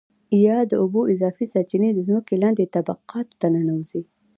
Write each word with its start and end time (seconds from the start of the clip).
یا 0.45 0.57
د 0.69 0.71
اوبو 0.83 1.01
اضافي 1.13 1.45
سرچېنې 1.53 1.89
د 1.93 1.99
ځمکې 2.07 2.35
لاندې 2.43 2.71
طبقاتو 2.75 3.33
Aquifers 3.33 3.39
ته 3.41 3.47
ننوځي. 3.53 4.01